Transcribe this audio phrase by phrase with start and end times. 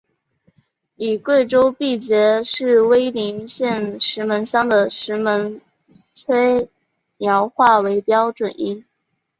[0.95, 5.61] 以贵州毕节市威宁县石门乡的石门
[6.25, 6.67] 坎
[7.19, 8.83] 苗话为标准音。